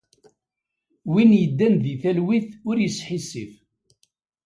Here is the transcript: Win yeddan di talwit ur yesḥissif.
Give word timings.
Win 1.11 1.31
yeddan 1.41 1.75
di 1.83 1.93
talwit 2.01 2.49
ur 2.69 2.77
yesḥissif. 2.79 3.53